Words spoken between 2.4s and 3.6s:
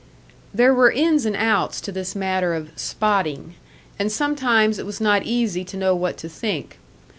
of "spotting,"